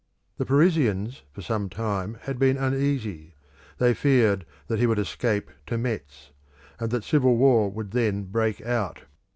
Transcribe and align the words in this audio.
The 0.39 0.47
Parisians 0.47 1.21
for 1.31 1.43
some 1.43 1.69
time 1.69 2.17
had 2.23 2.39
been 2.39 2.57
uneasy; 2.57 3.35
they 3.77 3.93
feared 3.93 4.47
that 4.65 4.79
he 4.79 4.87
would 4.87 4.97
escape 4.97 5.51
to 5.67 5.77
Metz; 5.77 6.31
and 6.79 6.89
that 6.89 7.03
civil 7.03 7.37
war 7.37 7.69
would 7.69 7.91
then 7.91 8.23
break 8.23 8.65
out. 8.65 9.03